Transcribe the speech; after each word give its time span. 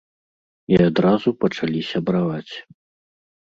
І 0.75 0.79
адразу 0.85 1.29
пачалі 1.45 1.81
сябраваць. 1.91 2.53